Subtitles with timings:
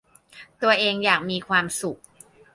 [0.61, 1.99] ตัวเองอยากมีความสุข